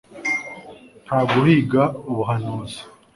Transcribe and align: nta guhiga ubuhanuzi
nta 1.05 1.19
guhiga 1.31 1.81
ubuhanuzi 2.09 2.81